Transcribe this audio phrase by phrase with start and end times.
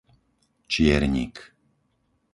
[0.71, 1.35] Čiernik